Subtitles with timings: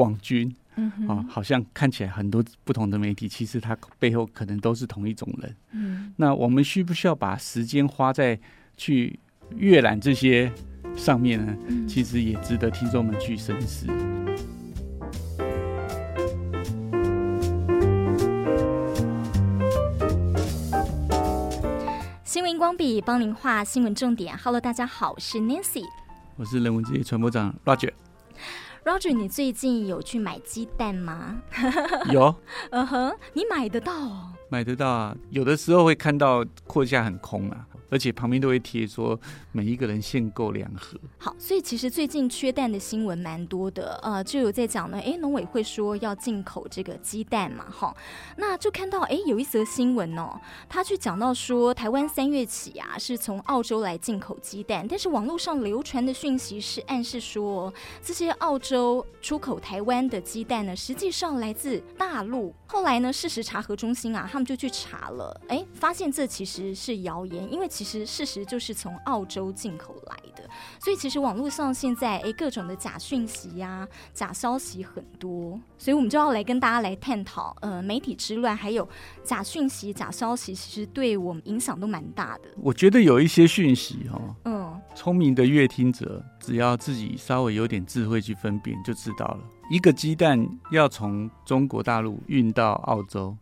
[0.00, 0.52] 网军，
[1.06, 5.56] 啊，好像看起来很多不同的媒体，其实它背后可能都是同一种人。
[5.72, 8.38] 嗯，那我们需不需要把时间花在
[8.76, 9.18] 去
[9.56, 10.50] 阅览这些
[10.96, 11.54] 上面呢？
[11.68, 13.86] 嗯，其实也值得听众们去深思。
[22.24, 24.36] 新闻光笔帮您画新闻重点。
[24.38, 25.84] Hello，大家好，我是 Nancy，
[26.36, 27.92] 我是人文职业传播长 Roger。
[28.84, 31.40] Roger，你最近有去买鸡蛋吗？
[32.10, 32.34] 有，
[32.70, 34.32] 嗯哼，你买得到哦？
[34.48, 37.66] 买得到啊，有的时候会看到货架很空啊。
[37.90, 39.18] 而且旁边都会贴说
[39.52, 40.98] 每一个人限购两盒。
[41.18, 44.98] 好，所以其实最近缺蛋的新闻蛮多的，呃，就有在讲呢。
[45.04, 47.94] 哎，农委会说要进口这个鸡蛋嘛，哈，
[48.36, 62.54] 那就看到哎有一则新闻哦，他去讲到说台湾三月起啊是从澳洲来进口鸡蛋，但是网络上流传的讯息是暗示说这些澳洲出口台湾的鸡蛋呢，实际上来自大陆。
[62.66, 70.46] 后来呢，事实查核中心啊，他们就去查了，哎，发现这其实是谣言，因为其实事实就是从澳洲进口来的，
[70.78, 78.86] 所以其实网络上现在诶各种的假讯息呀、啊、假消息很多，所以我们就要来跟大家来探讨，呃，媒体之乱还有
[79.24, 82.50] 假讯息、假消息，其实对我们影响都蛮大的。
[82.58, 89.40] 我觉得有一些讯息哦，嗯，聪明的乐听者只要自己稍微有点智慧去分辨，就知道了。
[89.70, 93.34] 一个鸡蛋要从中国大陆运到澳洲，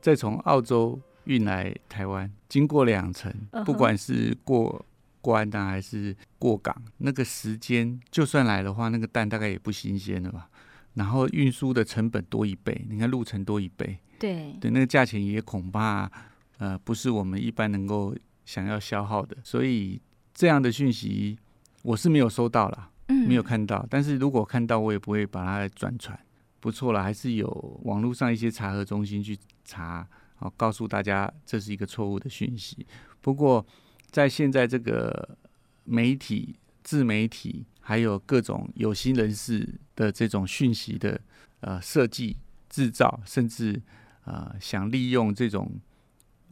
[0.00, 0.96] 再从澳洲
[1.30, 3.32] 运来台湾，经过两层，
[3.64, 4.84] 不管是过
[5.20, 10.48] 关啊还是过港，那个时间就算来的话，那个蛋大概也不新鲜了吧？
[10.94, 16.10] 然后运输的成本多一倍，你看路程多一倍，对对，那个价钱也恐怕
[16.58, 20.00] 呃不是我们一般能够想要消耗的，所以
[20.34, 21.38] 这样的讯息
[21.82, 22.90] 我是没有收到啦。
[23.26, 26.16] 没有看到，但是如果看到，我也不会把它转传。
[26.60, 30.06] 不错了，还是有网络上一些查核中心去查，
[30.40, 32.86] 好告诉大家这是一个错误的讯息。
[33.20, 33.64] 不过，
[34.10, 35.36] 在现在这个
[35.84, 41.20] 媒体、自媒体还有各种有心人士的这种讯息的
[41.60, 42.38] 呃设计、
[42.70, 43.82] 制造，甚至
[44.24, 45.78] 呃想利用这种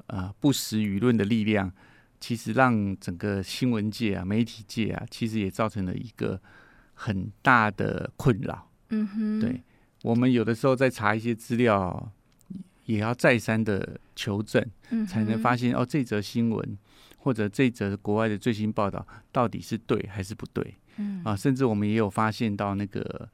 [0.09, 1.73] 呃不实舆论的力量。
[2.21, 6.39] 其实让整个新闻界啊、媒体界啊，其实也造成了一个
[6.93, 8.71] 很大的困扰。
[8.91, 9.63] 嗯哼，对，
[10.03, 12.13] 我们有的时候在查一些资料，
[12.89, 14.65] 也要再三的求证，
[15.07, 16.79] 才能发现哦，这则新闻
[17.17, 20.75] 或者这则国外的最新报道到底是对还是不对。
[20.97, 23.29] 嗯啊，甚至我们也有发现到那个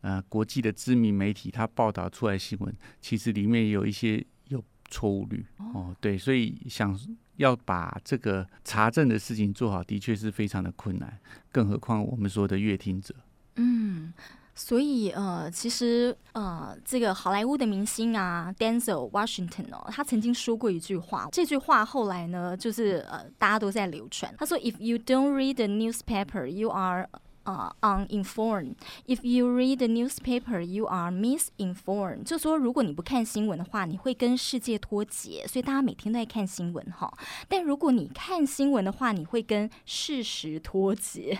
[0.00, 5.46] 呃国际的知名媒体，它报道出来的新闻，其实里面也有一些有错误率。
[5.56, 6.98] 哦，对，所以想。
[7.36, 11.18] 要把这个查证的事情做好，的确是非常的困难，
[11.52, 13.14] 更何况我们说的阅听者。
[13.56, 14.10] 嗯，
[14.56, 24.34] 所以呃，其实呃，这个好莱坞的明星啊，Denzel Washington 哦，他曾经说过一句话，这句话后来呢，就是呃，大家都在流传。
[24.36, 27.08] 他说：“If you don't read the newspaper, you are……
[27.46, 28.74] 啊、uh,，uninformed.
[29.06, 32.24] If you read the newspaper, you are misinformed.
[32.24, 35.46] 就说如果你不看新闻的话，你会跟世界脱节。
[35.46, 37.16] 所以大家每天都在看新闻哈。
[37.46, 41.38] 但如果你看新闻的话，你会跟事实脱节。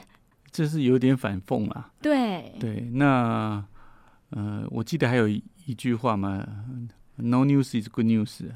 [0.57, 1.91] 这是有点反讽啊。
[2.01, 3.63] 对对，那
[4.31, 6.43] 呃，我记得还有一,一句话嘛
[7.17, 8.47] ，No news is good news。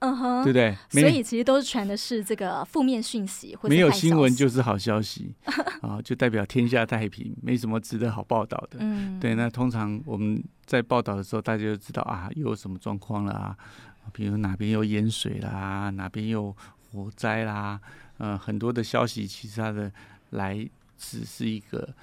[0.00, 0.76] 嗯哼，对不对？
[0.90, 5.34] 所以其实都是传的是这个负面讯息，没有新闻就是好消息
[5.80, 8.76] 啊，就代表天下太平，没什么值得好报道的。
[8.80, 9.34] 嗯，对。
[9.34, 13.56] 那通常我们在报道的时候，大家就知道啊，又有什么状况了啊，
[14.12, 16.54] 比如哪边又淹水啦，哪边又
[16.92, 17.80] 火灾啦，
[18.18, 19.90] 呃，很多的消息其实它的
[20.30, 21.94] 来只是一个。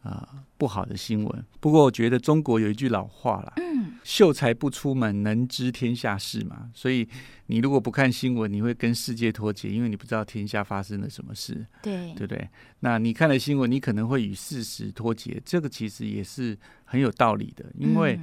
[0.00, 1.44] 啊、呃，不好的新闻。
[1.58, 6.70] 不过我觉得中国有一句老话啦，嗯，秀才不出门，能知天下事嘛。
[6.72, 7.06] 所以
[7.46, 12.48] 你如果不看新闻，你会跟世界脱节，因为你不知道天下发生了什么事，对，对不对？
[12.78, 18.20] 那你看了新闻，你可能会与事实脱节，这个其实也是很有道理的，因为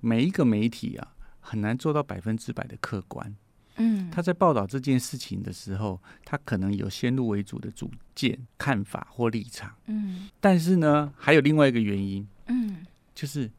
[0.00, 3.34] 每一个媒体啊，很难做到百分之百的客观。
[3.78, 9.74] 嗯，他在报道这件事情的时候，他可能有先入为主的主见、看法或立场。
[9.86, 12.84] 嗯，但是呢，还有另外一个原因，嗯，
[13.14, 13.50] 就是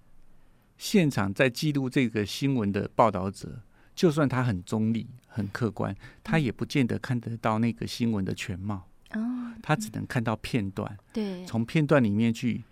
[0.77, 3.62] 现场在记录这个新闻的报道者，
[3.95, 8.88] 就算他很中立、很客观，他也不见得看得到那个新闻的全貌。
[9.13, 10.98] 哦，他只能看到片段。
[11.12, 12.63] 对，从片段里面去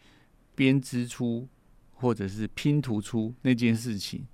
[0.53, 1.47] 编织出
[1.95, 4.25] 或者是拼图出那件事情。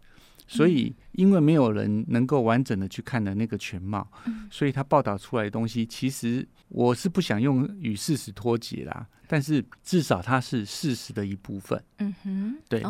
[0.47, 4.07] 所以因为没有人能够完整的去看的那个全貌，
[4.51, 11.81] 所以他报道出来的东西，其实我是不想用与事实脱节啦，但是至少它是事实的一部分。
[11.99, 12.83] 嗯哼，对，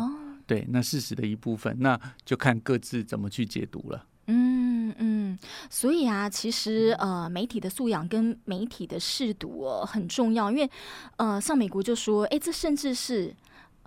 [0.46, 4.06] 对，那事实的一部分，那就看各自怎么去解读了。
[4.26, 5.38] 嗯嗯，
[5.70, 10.70] 所以啊，其实呃，媒体的素养跟媒体的识读哦很重要，因为
[11.16, 13.34] 呃，像美国就说，哎，这甚至是。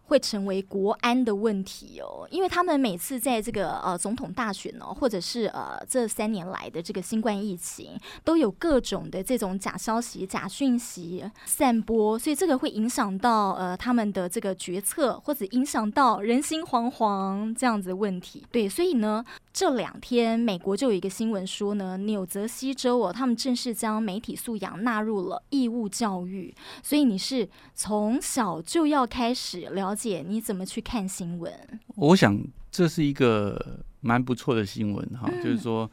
[0.07, 18.45] 会成为国安的问题哦，因为他们每次在这个呃总统大选哦，或者是呃这三年来的这个新冠疫情，都有各种的这种假消息、假讯息散播，所以这个会影响到呃他们的这个决策，或者影响到人心惶惶这样子的问题。
[18.49, 29.96] 对，所以呢，这两天美国就有一个新闻说呢，纽泽西州哦，他们正式将媒体素养纳入了义务教育，所以你是从小就要开始了。
[29.97, 31.51] 姐，你怎么去看新闻？
[31.95, 32.39] 我想
[32.69, 35.91] 这是一个蛮不错的新闻哈，嗯、就是说，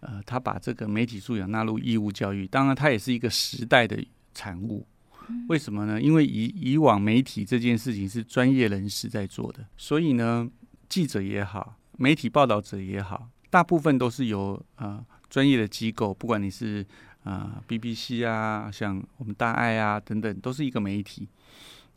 [0.00, 4.02] 呃，他把这个媒体素养纳入义务教育，当然它也是一个时代的
[4.32, 4.86] 产物。
[5.28, 6.00] 嗯、为什么呢？
[6.00, 10.48] 因为以以往媒体这件事情是专业人士在做的，所以呢，
[10.88, 16.84] 记者也好，媒体报道者也好，大部分都是由呃专业的机构，不管你是
[17.22, 21.28] 啊、呃、BBC 啊，像我们大爱啊等等，都是一个媒体。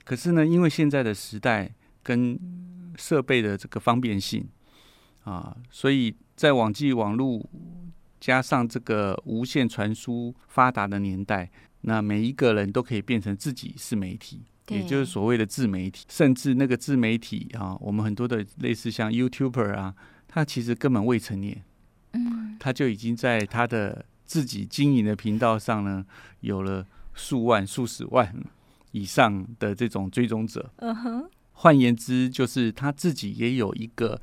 [0.05, 2.39] 可是呢，因为现在的时代跟
[2.95, 4.47] 设备的这个方便性
[5.23, 7.43] 啊，所以在网际网络
[8.19, 11.49] 加上这个无线传输发达的年代，
[11.81, 16.05] 那每一个人都可以变成自己是媒体，也就是所谓的自媒体。
[16.07, 19.95] 甚至那个自媒体啊，我们很多的类似像 YouTuber 啊，
[20.27, 21.63] 他其实根本未成年，
[22.13, 26.05] 嗯，他就已经在他的自己经营的频道上呢，
[26.41, 28.33] 有了数万、数十万。
[28.95, 34.21] 以上的这种追踪者，嗯哼，换言之，就是他自己也有一个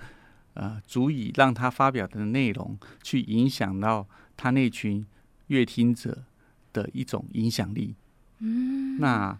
[0.55, 5.05] 呃，足以让他发表的内容去影响到他那群
[5.49, 6.25] 阅听者
[6.73, 7.95] 的一种影响力。
[8.39, 9.39] 嗯，那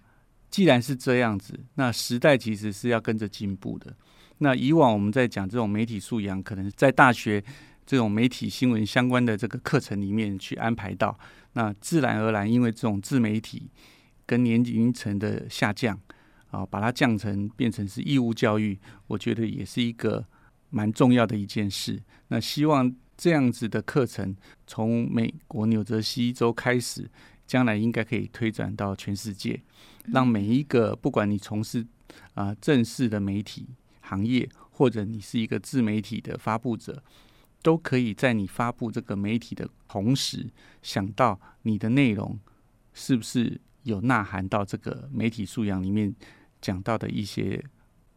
[0.51, 3.97] 既然是这样子，那时代其实是要跟着进步的。
[4.37, 7.43] 那以往我们在讲这种媒体素养，可能在大学
[7.87, 11.19] 这种媒体新闻相关的这个课程里面去安排到，
[11.55, 13.71] 那自然而然，因为这种自媒体。
[14.33, 16.01] 跟年龄层的下降
[16.51, 20.25] 啊，把它降成变成是义务教育，我觉得也是一个
[20.71, 22.03] 蛮重要的一件事。
[22.29, 24.35] 那希望这样子的课程
[24.67, 27.11] 从美国纽泽西州开始，
[27.47, 29.61] 将来应该可以推展到全世界，
[30.07, 31.87] 让每一个不管你从事
[32.33, 33.67] 啊正式的媒体
[34.01, 37.03] 行业，或者你是一个自媒体的发布者，
[37.61, 40.49] 都可以在你发布这个媒体的同时，
[40.81, 42.41] 想到你的内容
[42.95, 43.61] 是不是。
[43.83, 46.15] 有呐喊到这个媒体素养里面
[46.61, 47.63] 讲到的一些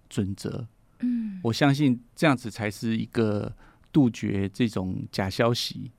[0.10, 0.68] 准则，
[1.00, 3.52] 嗯，我相信这样子才是一个
[3.92, 5.92] 杜绝这种假消息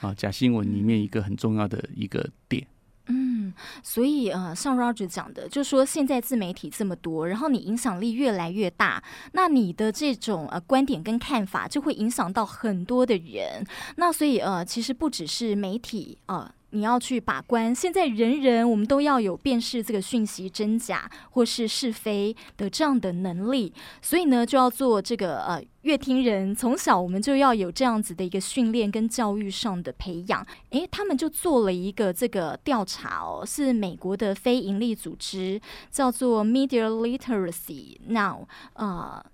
[0.00, 2.66] 啊、假新闻里面一个很重要的一个点。
[3.10, 13.66] 嗯，所以呃，像 Roger 讲的，就是说现在自媒体这么多，然后你影响力越来越大，那你的这种呃观点跟看法就会影响到很多的人。
[13.96, 16.36] 那所以呃，其实不只是媒体啊。
[16.40, 23.72] 呃你要去把关，现在人人我们都要有辨识这个讯息真假或是是非的这样的能力，
[24.02, 30.46] 所以呢，就要做这个呃阅听人，从小我们就要有这样子的一个训练跟教育上的培养。
[30.70, 35.60] 诶，他们就做了一个这个调查哦，是美国的非营利组织，
[35.90, 39.24] 叫做 Media Literacy Now、呃。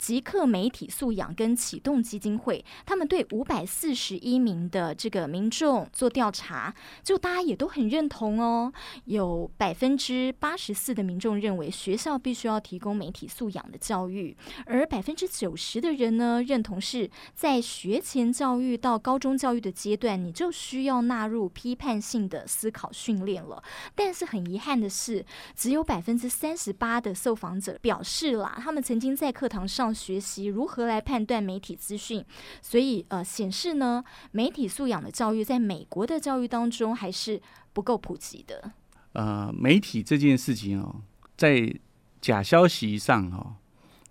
[0.00, 6.74] 极客媒体素养跟启动基金会，他们对五百四十一名的这个民众做调查，
[7.04, 8.72] 就大家也都很认同哦。
[9.04, 14.34] 有百分之八十四的民众认为学校必须要提供媒体素养的教育，
[14.64, 23.62] 而百分之九十的人呢，认同是在学前教育到高中教育的阶段，你就需要纳入批判性的思考训练了。
[23.94, 29.89] 但是很遗憾的是，只有百分之三十八的受访者表示啦，他们曾经在课堂上。
[29.92, 32.24] 学习如何来判断媒体资讯，
[32.62, 37.40] 所以呃显示呢，媒体素养的教育在美国的教育当中还是
[37.72, 38.72] 不够普及的。
[39.12, 41.02] 呃，媒体这件事情哦，
[41.36, 41.74] 在
[42.20, 43.56] 假消息上哦，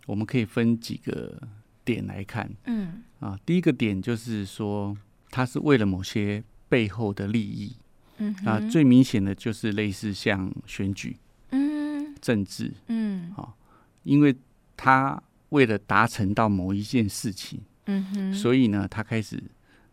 [0.08, 1.42] 我们可以分几个
[1.86, 2.50] 点来看。
[2.66, 4.98] 嗯啊，第一个点就是说，
[5.30, 7.76] 它是为了某些背后的利益。
[8.18, 11.18] 嗯啊，最明显的就是类似像选举，
[11.52, 13.56] 嗯，政治，嗯，啊，
[14.04, 14.36] 因为
[14.76, 15.22] 它。
[15.50, 19.41] 为了达成到某一件事情，嗯哼，所以呢，他开始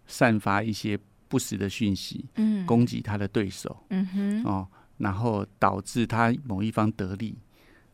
[0.06, 0.98] 散发一些
[1.28, 7.36] 不实的讯息，嗯，攻击他的对手，嗯哼，哦，然后导致他某一方得利。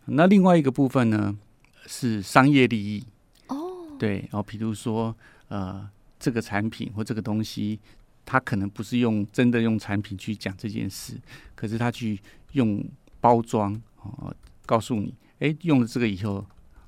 [0.07, 1.39] 那另外一个部分呢，
[1.87, 3.05] 是商业利益，
[3.47, 5.17] 哦，对，然后比如说
[5.49, 5.89] 呃，
[6.19, 7.79] 这个产品或这个东西，
[8.25, 11.15] 他可能不是用真的用产品去讲这件事，
[11.55, 12.21] 可是他去
[12.53, 12.85] 用
[13.21, 14.35] 包装哦，
[14.67, 16.45] 告诉你，哎，用了这个以后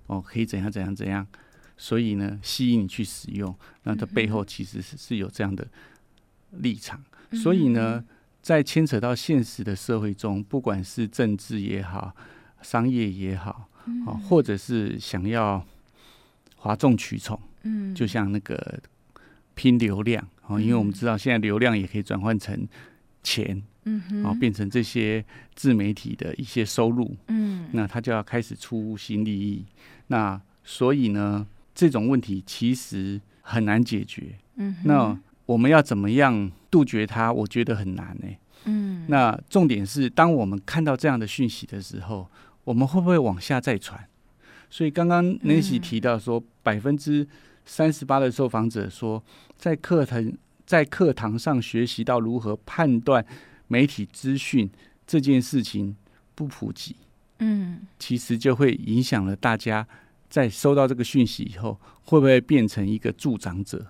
[0.07, 1.27] 哦，可以怎样怎样怎样，
[1.77, 5.67] 所以呢，吸引你去使用，那它背后其实是是有这样的
[6.51, 8.05] 立场，所以呢。
[8.45, 12.15] 在牵扯到现实的社会中，不管是政治也好，
[12.61, 13.71] 商业也好，
[14.07, 15.65] 啊，或者是想要
[16.57, 18.79] 哗众取宠，嗯，就像那个
[19.55, 22.69] 拼流量啊，因为我们知道现在流量也可以转换成
[23.25, 25.25] 钱，嗯，啊，变成这些
[25.57, 29.65] 自媒体的一些收入，嗯，那他就要开始出新利益，
[30.07, 35.19] 那所以呢，这种问题其实很难解决，嗯，那。
[35.47, 37.31] 我们要怎么样杜绝它？
[37.31, 38.39] 我觉得很难呢、欸。
[38.65, 42.27] 嗯，那重点是，当我们看到这样的讯息的时候，
[42.65, 44.03] 我们会不会往下再传？
[44.71, 47.29] 所以刚刚 Nancy 提到说，百分之
[47.67, 49.23] 三十八的受访者说，
[49.59, 50.33] 在课堂
[50.67, 53.25] 在课堂上学习到如何判断
[53.69, 54.71] 媒体资讯
[55.07, 55.97] 这件事情
[56.35, 56.97] 不普及。
[57.39, 59.87] 嗯，其实就会影响了大家
[60.29, 63.87] 在收到这个讯息以后，会不会变成一个助长者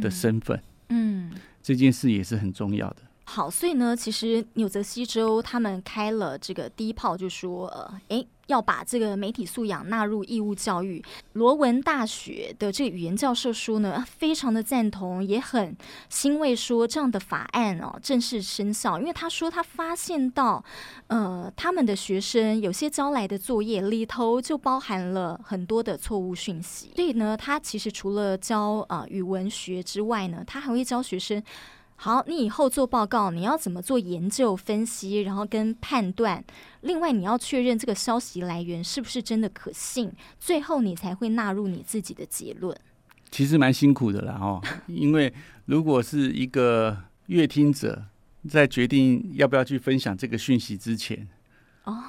[0.00, 0.62] 的身份？
[0.88, 1.30] 嗯，
[1.62, 3.02] 这件事也是很重要的。
[3.30, 11.04] 好，所以呢，其实纽泽西州他们开了这个第一炮，就说，呃，诶，要把这个媒体素养纳入义务教育。
[11.34, 15.76] 罗文大学的这个语言教授说呢，非常的赞同，也很
[16.08, 20.64] 欣慰，说这样的法案哦正式生效，因为他说他发现到，
[21.08, 31.42] 呃，他们的学生有些交来的作业里头就包含了很多的错误讯息，所以呢，他其实除了教啊、呃、语文学之外呢，他还会教学生。
[32.00, 36.42] 好，你以后做报告，你要怎么做研究分析，然后跟判断。
[36.82, 42.72] 另外，你要确认这个消息来源是不是真的可信，最后你才会纳入你自己的结论。
[43.32, 48.04] 其实蛮辛苦的啦，哦， 因为如果是一个阅听者
[48.48, 51.26] 在决定要不要去分享这个讯息之前，
[51.82, 52.00] 哦，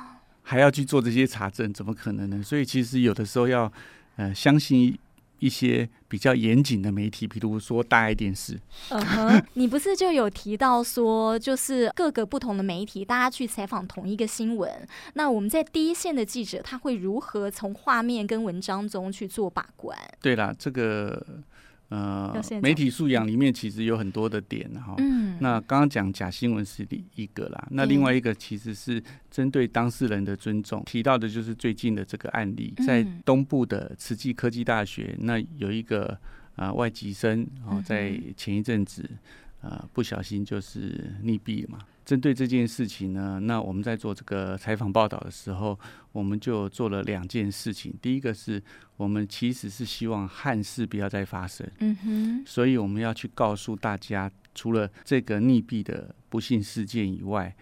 [0.43, 2.43] 还要去做这些查证，怎么可能呢？
[2.43, 3.74] 所以，其实有的时候要
[4.17, 4.96] 呃相信。
[5.39, 8.60] 一些比较严谨的媒体，比如说大爱电视。
[8.89, 19.98] 嗯哼，你不是就有提到说，就是各个不同的媒体，大家去采访同一个新闻，那我们在第一线的记者，他会如何从画面跟文章中去做把关？
[20.22, 21.25] 对啦，这个。
[21.89, 24.96] 呃，媒体素养里面其实有很多的点哈。
[25.00, 25.38] 嗯。
[25.41, 36.05] 那刚刚讲假新闻是一个啦，那另外一个其实是针对当事人的尊重，提到的就是最近的这个案例，在东部的慈济科技大学，那有一个
[36.55, 39.10] 啊、呃、外籍生哦，在前一阵子
[39.49, 41.79] 啊、呃、不小心就是溺毙了嘛。
[42.05, 45.79] 针对这件事情呢，那我们在做这个采访报道的时候，
[46.11, 47.93] 我们就做了两件事情。
[48.01, 48.59] 第一个是
[48.97, 57.55] 我们其实是希望憾事不要再发生，嗯哼，所以我们要去告诉大家，除了这个溺毙的不幸事件以外，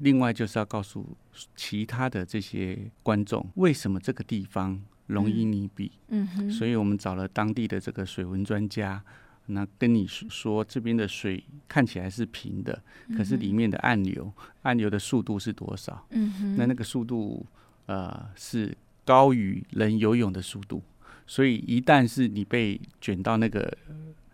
[0.00, 1.14] 另外就是要告诉
[1.54, 9.04] 其他的这些观众，为什么这个地方容易溺毙，嗯哼，所以我们找了当地的这个水文专家。
[9.46, 12.82] 那跟你说，这边的水看起来是平的，
[13.14, 14.32] 可是里面的暗流，
[14.62, 16.06] 暗流的速度是多少？
[16.10, 17.44] 嗯哼，那那个速度
[17.84, 18.74] 呃是
[19.04, 20.82] 高于人游泳的速度，
[21.26, 23.70] 所以一旦是你被卷到那个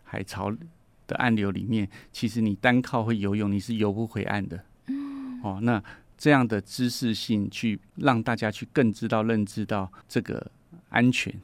[0.04, 0.56] 海潮
[1.08, 4.64] 的暗流里面，其实你单靠会游泳你是游不回岸的。
[4.86, 5.82] 嗯，哦，那
[6.16, 10.48] 这样的知识性去让大家去更知道认知到这个
[10.90, 11.34] 安全。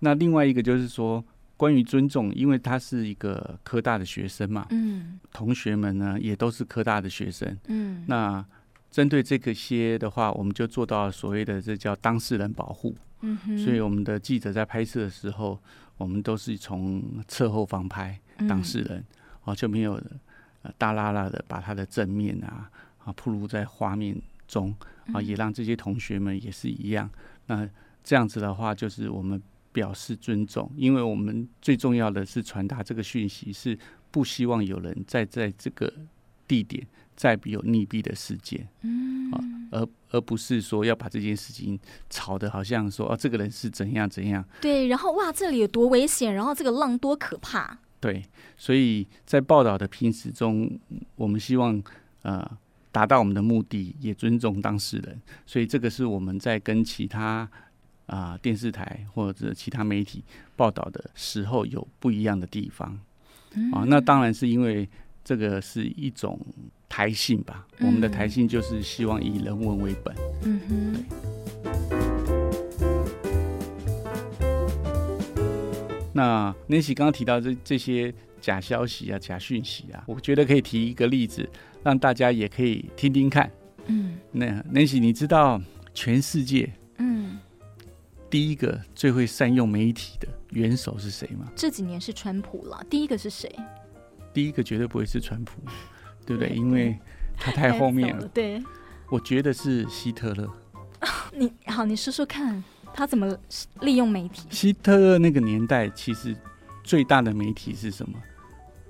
[0.00, 1.24] 那另外一个就是说。
[1.56, 8.44] 关于尊重，因为他是一个科大的学生嘛，嗯，同学们呢也都是科大的学生，嗯，那
[8.90, 15.58] 针对这个些的话，我们就做到所谓的这叫当事人保护，嗯哼，所以我们的记者在拍摄的时候，
[15.96, 18.18] 我们都是从侧后方拍
[18.48, 19.04] 当事人，嗯、
[19.44, 19.94] 哦，就没有
[20.62, 22.68] 呃大拉拉的把他的正面啊
[23.04, 24.74] 啊暴露在画面中
[25.12, 27.08] 啊，也让这些同学们也是一样，
[27.46, 27.68] 那
[28.02, 29.40] 这样子的话，就是我们。
[29.74, 33.76] 表示尊重，因为我们最重要的是传达这个讯息，是
[34.12, 35.92] 不希望有人再在这个
[36.46, 41.76] 地点再有溺毙的事件，嗯，啊，而而不是说要把这件事情
[42.08, 48.24] 吵得好像说哦，这个人是怎样怎样，对，然后哇，这里有多危险，然后这个浪多可怕，对，
[48.56, 50.70] 所以在报道的平时中，
[51.16, 51.82] 我们希望
[52.22, 52.48] 呃
[52.92, 57.50] 达到我们的目的，也尊重当事人，所以这个是我们在跟其他。
[58.06, 60.22] 啊，电视台或者其他媒体
[60.56, 62.98] 报道的时候有不一样的地方，
[63.54, 64.88] 嗯、啊，那当然是因为
[65.24, 66.38] 这个是一种
[66.88, 67.66] 台性吧。
[67.78, 70.14] 嗯、我们的台性就是希望以人文为本。
[70.42, 71.04] 嗯哼，
[72.78, 72.94] 对。
[76.12, 81.48] 那 Nancy 刚刚提到这这些假消息啊、假讯息啊，我觉得可以提一个例子，
[81.82, 83.50] 让大家也可以听听看。
[83.86, 85.60] 嗯，那 Nancy，你知道
[85.92, 87.38] 全世界嗯
[88.34, 91.46] 第一个最会善用媒体的元首是谁吗？
[91.54, 92.84] 这几年是川普了。
[92.90, 93.48] 第一个是谁？
[94.32, 95.60] 第一个绝对不会是川普，
[96.26, 96.48] 对不对？
[96.48, 96.98] 因为
[97.36, 98.22] 他太后面了。
[98.22, 98.60] 了对，
[99.08, 100.50] 我觉得是希特勒。
[101.32, 102.60] 你好，你说说看。
[102.92, 103.38] 他怎么
[103.82, 104.48] 利用媒体？
[104.50, 106.36] 希特勒那个年代，其实
[106.82, 108.18] 最大的媒体是什么？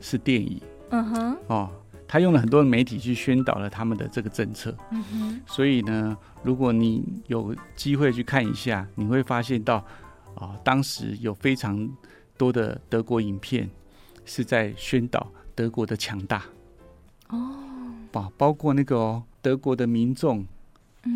[0.01, 0.59] 是电影。
[0.89, 1.37] 嗯哼。
[1.49, 1.71] 哦，
[2.07, 4.77] 他用了很多的媒体去宣导了他们的这个政策。
[5.47, 9.85] 所以呢，如果你有机会去看一下，你会发现到啊、
[10.37, 11.89] 哦，当时有非常
[12.37, 13.69] 多的德国影片
[14.25, 16.45] 是在宣导德国的强大。
[17.29, 17.55] 哦。
[18.13, 20.47] 包包括那个、哦、德国的民众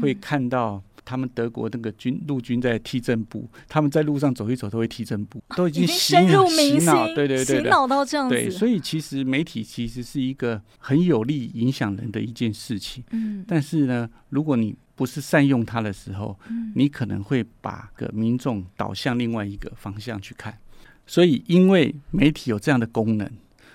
[0.03, 0.83] 会看到。
[1.09, 8.35] 他们德国那个军陆军在踢正步，他们在路上走一走都会踢正步，都已经洗深入民心，对对对，洗脑到这样子。
[8.35, 13.03] 对，所以其实媒体其实是一个很有利影响人的一件事情。
[13.13, 20.59] 嗯，但是呢，如果你不是善用它的时候，嗯，你可能会把个民众导向另外一个方向去看。
[21.07, 23.27] 所以，因为媒体有这样的功能，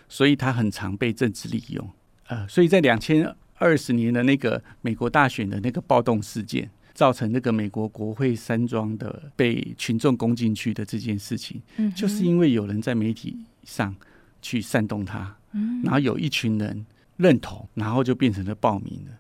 [0.08, 1.90] 所以它很常被政治利用。
[2.28, 6.70] 呃，所以在两千二十年的那个美国大选的那个暴动事件。
[6.94, 13.96] 造成那个美国国会山庄的被群众攻进去的这件事情，嗯，就是因为有人在媒体上
[14.44, 16.86] 去煽动他，嗯，然后有一群人
[17.18, 19.12] 认同，然后就变成了暴民了。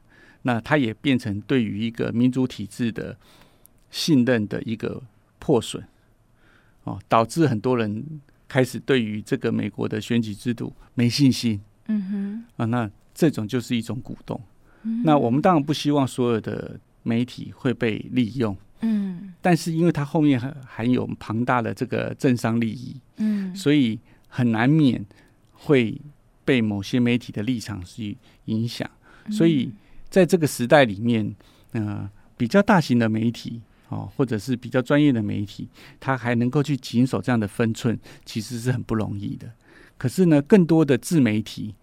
[0.44, 3.18] 那他也变成对于一个民主体制的
[3.89, 5.01] 信任的一个
[5.39, 5.84] 破损，
[6.84, 14.39] 哦，导致很多人开始对于这个美国的选举制度没信心，嗯哼，啊，那这种就是一种鼓动。
[15.03, 16.80] 那我们当然不希望所有的。
[17.04, 25.06] 媒体会被利用，嗯，但是因为它后面还含有庞大的这个政商利益，嗯，所以很难免
[25.52, 26.00] 会
[26.44, 28.90] 被某些媒体的立场去影响。
[29.30, 29.72] 所以
[30.10, 31.34] 在这个时代里面，
[31.72, 35.70] 呃，比较大型的媒体哦，或者是比较专业的媒体，
[36.00, 39.50] 它还能够去谨守这样的分寸，其实是很不容易的。
[39.98, 41.74] 可是呢，更多的自媒体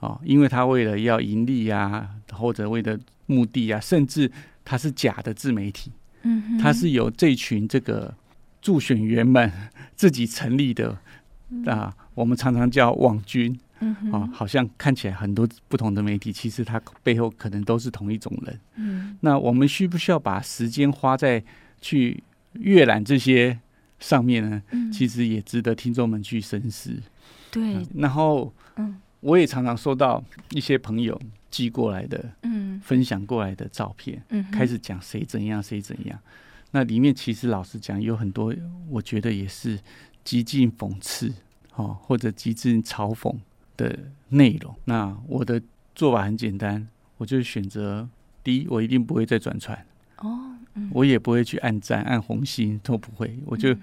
[0.00, 4.28] 哦，因为他为了要盈利啊，或者为了目的啊，甚至
[4.70, 5.90] 它是假的自媒体，
[6.24, 8.14] 嗯，它是由这群这个
[8.60, 9.50] 助选员们
[9.96, 10.94] 自己成立的
[11.64, 21.42] 啊，我们常常叫网军，嗯啊，好像看起来很多不同的媒体，其实它背后可能都是同一种人，嗯，那我们需不需要把时间花在
[21.80, 23.58] 去阅览这些
[23.98, 24.62] 上面呢？
[24.92, 26.94] 其实也值得听众们去深思，
[27.50, 31.18] 对，然后，嗯，我也常常收到一些朋友。
[31.50, 36.18] 寄过来的，嗯，分享过来的照片，嗯，开始讲谁怎样谁怎样，
[36.70, 38.54] 那里面其实老实讲有很多，
[38.88, 39.78] 我觉得也是
[40.24, 41.32] 极尽讽刺，
[41.74, 43.34] 哦，或者极尽嘲讽
[43.76, 44.74] 的内容。
[44.84, 45.60] 那我的
[45.94, 46.86] 做法很简单，
[47.16, 48.08] 我就选择
[48.44, 49.76] 第一，我一定不会再转传，
[50.18, 53.74] 哦，嗯，我也不会去按赞、按红心，都不会，我就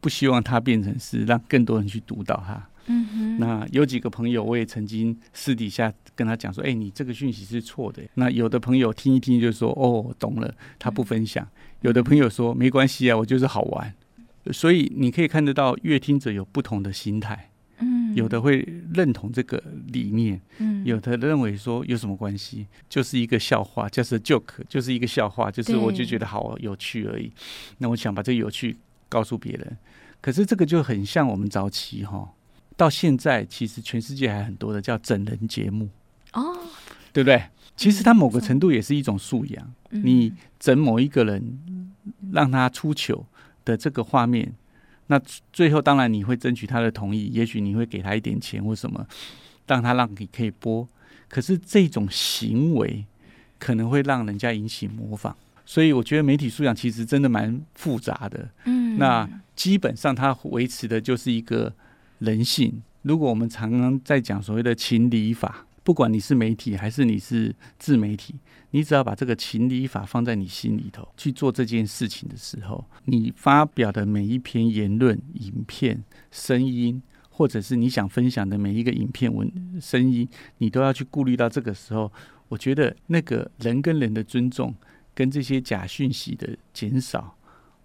[0.00, 2.68] 不希望它变成是让更多人去读到它。
[2.86, 11.46] 嗯哼，那有几个朋友，我也曾经私底下跟他讲说：“哎、欸，你这个讯息是错的。”那有的朋友听一听就说：“哦，懂了。”他不分享。
[11.82, 13.94] 有的朋友说：“没关系啊，我就是好玩。”
[14.52, 17.50] 所以你可以看得到，阅听者有不同的心态。
[17.82, 27.32] 嗯，有的会认同这个理念，嗯，有的认为说有什么关系，就是一个笑话，就是 joke，就是一个笑话，就是我就觉得好有趣而已。
[27.78, 28.76] 那我想把这个有趣
[29.08, 29.78] 告诉别人，
[30.20, 32.30] 可是这个就很像我们早期哈。
[32.80, 35.86] 到现在，其实全世界还很多的叫整人节目
[36.32, 36.56] 哦，
[37.12, 37.44] 对不对？
[37.76, 39.74] 其实它某个程度也是一种素养。
[39.90, 41.92] 你整某一个人，
[42.32, 43.26] 让他出糗
[43.66, 44.50] 的这个画面，
[45.08, 45.20] 那
[45.52, 49.06] 最后当然你会争取他的同意，也许你会给他一点钱或什么，
[49.66, 50.88] 让他让你可以播。
[51.28, 53.04] 可是这种行为
[53.58, 55.34] 可能会让人家引起模仿，
[55.66, 58.48] 所以我觉得媒体素养其实真的蛮复杂的。
[58.64, 61.70] 嗯，那基本上它维持的就是一个。
[62.20, 68.34] 人性，如果我们常常在讲所谓的情理法，不管你是媒体还是你是自媒体，
[68.70, 80.28] 你只要把这个情理法放在你心里头去做这件事情的时候，你发表的每一篇言论、影片、声音，或者是你想分享的每一个影片、文声音，
[80.58, 82.12] 你都要去顾虑到这个时候。
[82.48, 84.74] 我觉得那个人跟人的尊重，
[85.14, 87.36] 跟这些假讯息的减少，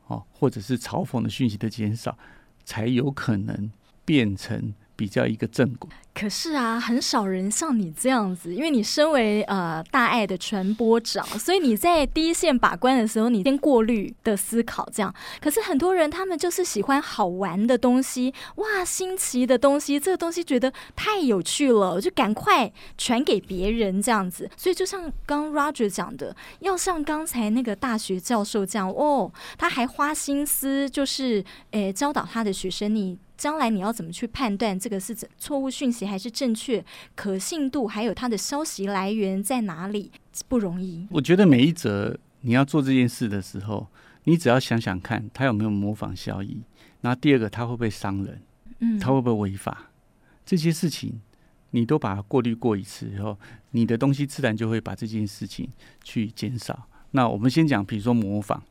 [0.08, 2.18] 哦，或者是嘲讽的讯息的减少，
[2.66, 3.72] 才有可能。
[4.06, 5.90] 变成比较一个正果。
[6.14, 15.14] 可是啊，很少人像你这样子，因为你身为呃大爱的传播长， 所以你在第一线把关的时候，你先过滤的思考这样。
[15.42, 24.50] 可是很多人他们就是喜欢好玩的东西，哇，新奇的东西，这个东西觉得太有趣了，就赶快传给别人这样子。
[24.56, 33.20] 所以就像刚 Roger 讲的，要像刚才那个大学教授这样哦，他还花心思就是诶教导他的学生你。
[33.38, 36.84] 将来你要怎么去判断这个是错误讯息还是正确？
[37.16, 40.12] 可信度还有它的消息来源在哪里？
[40.48, 41.06] 不容易。
[41.12, 43.88] 我觉得每一则你要做这件事的时候，
[44.24, 46.62] 你只要想想看，它有没有模仿效益。
[47.02, 48.42] 然后第二个，它会不会伤人？
[48.80, 49.92] 嗯，它会不会违法？
[50.46, 51.20] 这些事情
[51.72, 53.38] 你都把它过滤过一次以后，
[53.72, 55.70] 你的东西自然就会把这件事情
[56.04, 56.88] 去减少。
[57.12, 58.64] 那我们先讲，比如说模仿。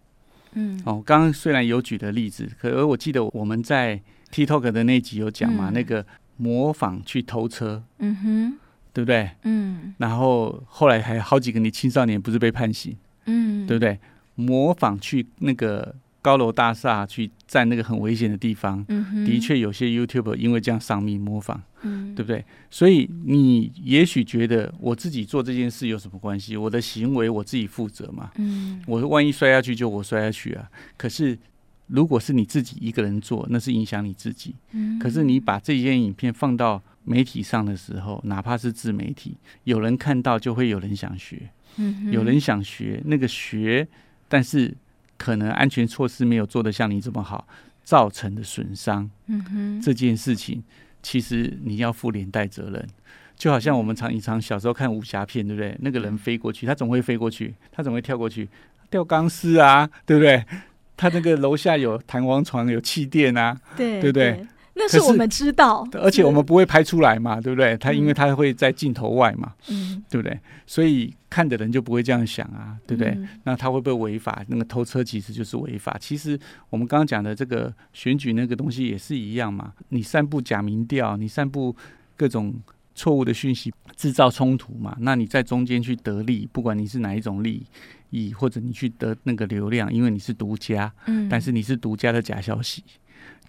[0.53, 4.01] 嗯，哦，刚刚虽然有举的例子，可而我记得我们在。
[4.35, 5.71] TikTok 的那集有讲嘛？
[5.71, 6.05] 嗯、那个
[6.39, 8.59] 模仿去偷车，嗯哼，
[8.93, 9.31] 对不对？
[9.45, 13.97] 嗯，然后后来还有好几个你青少年不是被判刑，嗯，对不对？
[14.35, 22.45] 模仿去那个高楼大厦去占那个很危险的地方，嗯哼，的确有些 YouTuber 因为这样丧命模仿，嗯，对不对？
[22.69, 26.57] 所以你也许觉得我自己做这件事有什么关系？
[26.57, 31.39] 我的行为我自己负责嘛，嗯，我万一摔下去就我摔下去啊，可是。
[31.87, 34.55] 如果是你自己一个人做，那是影响你自己。
[34.73, 34.99] 嗯。
[34.99, 41.51] 可是你把这些影片放到媒体上的时候，哪怕是自媒体，有人看到就会有人想学。
[41.77, 42.11] 嗯。
[42.11, 43.87] 有人想学那个学，
[44.29, 44.75] 但是
[45.19, 47.47] 可能安全措施没有做得像你这么好，
[47.83, 49.11] 造成的损伤。
[49.27, 49.81] 嗯哼。
[49.81, 50.63] 这件事情
[51.03, 52.89] 其实你要负连带责任。
[53.37, 55.77] 就好像我们常以常小时候看武侠片，对不对？
[55.81, 58.49] 那个人飞过去，他总会飞过去，他总会跳过去，
[58.89, 60.45] 吊钢丝啊，对不对？
[60.97, 64.33] 他那个楼下有弹簧床，有气垫啊，对，对不对？
[64.33, 67.77] 对，那是我们知道，而且我们不会拍出来嘛，对不对？
[67.77, 70.39] 他因为他会在镜头外嘛，嗯，对不对？
[70.67, 73.13] 所以看的人就不会这样想啊，对不对？
[73.13, 74.45] 嗯、那他会不会违法？
[74.49, 75.97] 那个偷车其实就是违法。
[76.01, 76.39] 其实
[76.71, 81.75] 我们刚刚讲的这个选举那个东西也是一样嘛，你散布假民调，你散布
[82.17, 82.55] 各种。
[82.95, 84.97] 错误的讯息制造冲突嘛？
[85.01, 87.67] 那你在中间去得利，不管你是哪一种利
[88.11, 92.85] 益，或者你去得那个流量，因为你是独家，嗯，但是你是独家的假消息，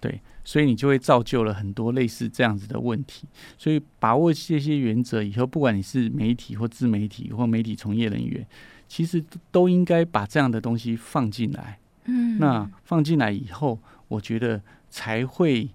[0.02, 3.28] 对，所以你就会造就了很多类似这样子的问题。
[3.56, 8.46] 所以把握这些原则以后，不管你是媒体或自媒体或媒体从业人员，
[8.88, 11.78] 其实都应该把这样的东西放进来。
[12.06, 15.70] 嗯，那放进来以后，我觉得才会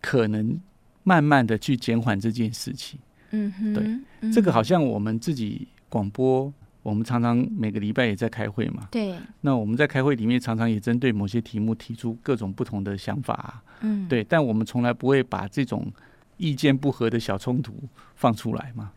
[0.00, 0.60] 可能。
[1.08, 2.98] 慢慢的去减缓这件事情，
[3.30, 3.84] 嗯哼，对，
[4.22, 9.14] 嗯、这个好像我们自己广播，我们常常每个礼拜也在开会嘛，对。
[9.40, 14.24] 那我们在开会里面常常也针对某些题目提出各种不同的想法、啊，嗯，对。
[14.24, 15.86] 但我们从来不会把这种
[16.38, 17.72] 意见不合的小冲突
[18.16, 18.90] 放出来嘛，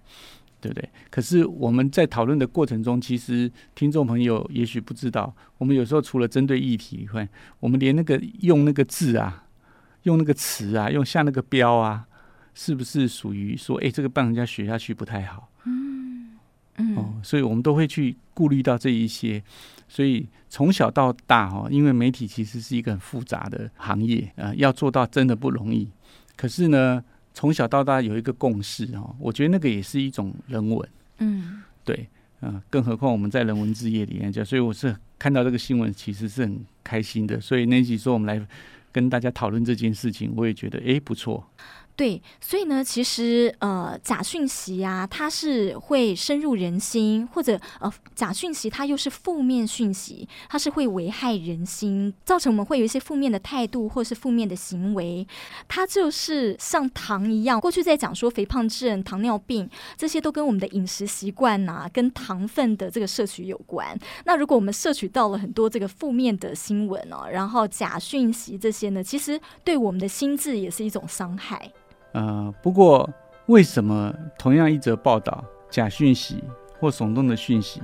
[0.60, 0.90] 对不对？
[1.12, 9.46] 可是我们在讨论的过程中，其实听众朋友也许不知道，我们有时候除了针对议题以外，我们连那个用那个字啊。
[10.04, 12.08] 用那个词啊，用下那个标啊，
[12.54, 15.50] 是不是属于说，哎、欸，这个帮人家学下去不太好？
[15.66, 16.38] 嗯
[16.78, 19.44] 嗯，哦，所以我们都会去顾虑到这一些。
[19.88, 25.90] 所以从小到大哦，因为媒体其实是一个很复杂的行业啊、呃，要做到真的不容易。
[26.38, 30.90] 可是呢，从小到大有一个共识哦，我觉得那个也是一种人文。
[31.18, 32.08] 嗯，对，
[32.40, 37.42] 嗯、呃，更何况我们在人文之夜里面讲，所以我是看到这个新闻，其实是很开心的。
[37.42, 38.48] 所以那集说我们来。
[38.92, 41.44] 跟大家讨论这件事情，我也觉得诶不错。
[42.00, 55.28] 对，所以呢，其实呃，假讯息啊，它是会深入人心，或者呃，假讯息它又是负面讯息，它是会危害人心，造成我们会有一些负面的态度或是负面的行为。
[55.68, 64.00] 它就是像糖一样，过去在讲说肥胖症、糖尿病这些都跟我们的饮食习惯呐、跟糖分的这个摄取有关。
[64.24, 71.70] 那如果我们摄取到了很多这个负面的新闻哦，然后假讯息这些呢，其实对我们的心智也是一种伤害。
[72.12, 73.10] 呃，不过
[73.48, 76.44] 为什么同样一则报道，假讯息
[76.80, 77.82] 或耸动的讯息，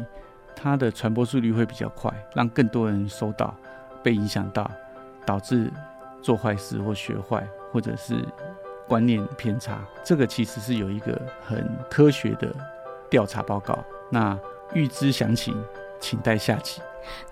[0.55, 3.53] 它的传播速率会比较快，让更多人收到，
[4.03, 4.69] 被影响到，
[5.25, 5.71] 导致
[6.21, 8.23] 做坏事或学坏，或者是
[8.87, 9.79] 观念偏差？
[10.03, 12.53] 这个其实是有一个很科学的
[13.09, 13.77] 调查报告。
[14.09, 14.37] 那
[14.73, 15.55] 欲知详情，
[15.99, 16.81] 请待下集。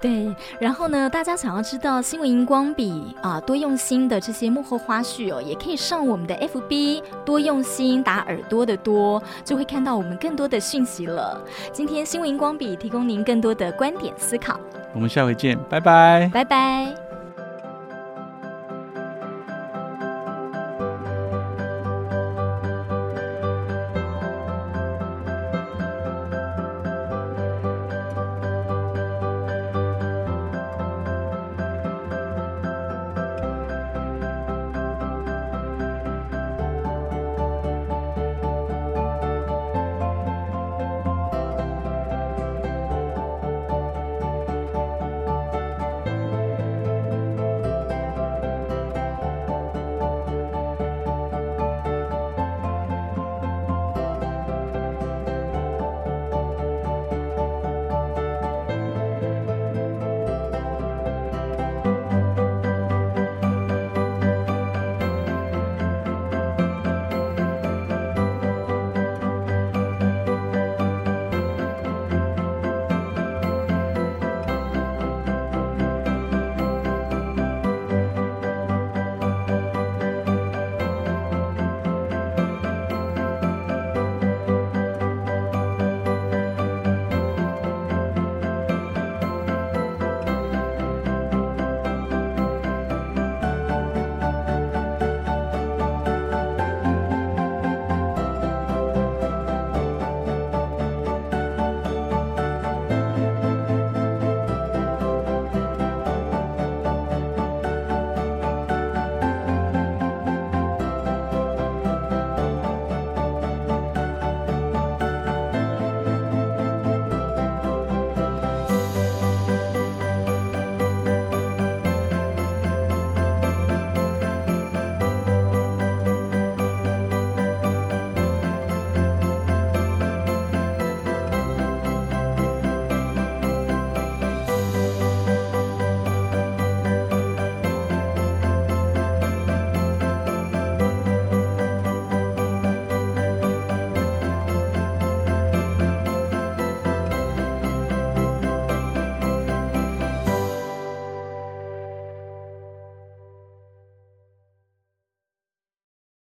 [0.02, 11.42] 对，然后呢，大家想要知道新闻荧光笔啊多用心的这些幕后花絮哦，也可以上我们的 FB 多用心打耳朵的多，就会看到我们更多的讯息了。
[11.72, 14.60] 今天新闻荧光笔提供您更多的观点思考，
[14.94, 17.03] 我们下回见，拜拜，拜拜。